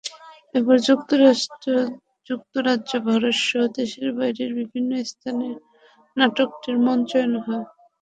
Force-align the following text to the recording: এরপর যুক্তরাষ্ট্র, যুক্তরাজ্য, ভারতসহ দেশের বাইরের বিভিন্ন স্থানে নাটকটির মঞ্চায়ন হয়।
এরপর 0.55 0.77
যুক্তরাষ্ট্র, 0.87 1.67
যুক্তরাজ্য, 2.27 2.91
ভারতসহ 3.05 3.61
দেশের 3.77 4.09
বাইরের 4.17 4.51
বিভিন্ন 4.59 4.91
স্থানে 5.11 5.47
নাটকটির 6.17 6.77
মঞ্চায়ন 6.85 7.33
হয়। 7.45 7.65